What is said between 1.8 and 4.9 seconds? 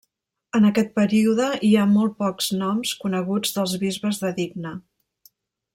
ha molt pocs noms coneguts dels bisbes de Digne.